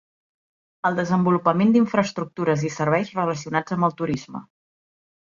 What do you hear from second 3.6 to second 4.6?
amb el turisme.